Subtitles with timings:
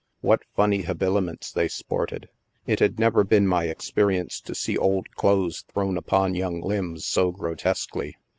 [0.21, 1.51] What funny habiliment?
[1.53, 2.27] they sported.
[2.65, 7.29] It had never been my experience to see old clothes thrown upon young limbs so
[7.31, 8.15] grotesquely.